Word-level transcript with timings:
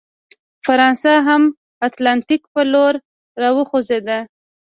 فرانسه 0.65 1.13
هم 1.27 1.41
اتلانتیک 1.87 2.41
په 2.53 2.61
لور 2.71 2.93
راوخوځېده. 3.41 4.19